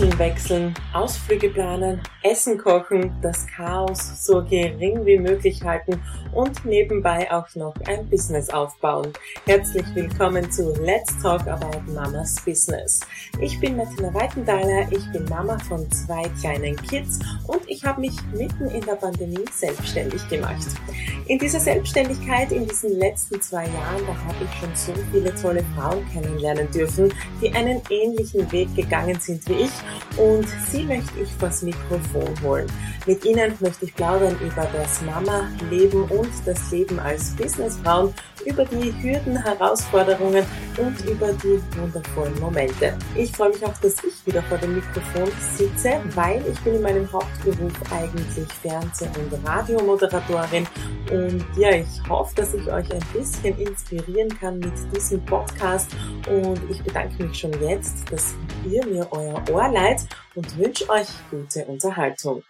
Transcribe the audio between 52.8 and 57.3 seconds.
ein bisschen inspirieren kann mit diesem Podcast und ich bedanke